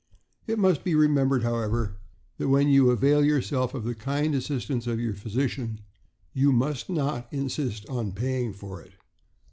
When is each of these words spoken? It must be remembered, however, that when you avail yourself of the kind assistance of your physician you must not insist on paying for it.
It 0.47 0.57
must 0.57 0.83
be 0.83 0.95
remembered, 0.95 1.43
however, 1.43 1.97
that 2.39 2.49
when 2.49 2.69
you 2.69 2.89
avail 2.89 3.23
yourself 3.23 3.75
of 3.75 3.83
the 3.83 3.93
kind 3.93 4.33
assistance 4.33 4.87
of 4.87 4.99
your 4.99 5.13
physician 5.13 5.79
you 6.33 6.51
must 6.51 6.89
not 6.89 7.31
insist 7.31 7.87
on 7.87 8.11
paying 8.13 8.51
for 8.51 8.81
it. 8.81 8.93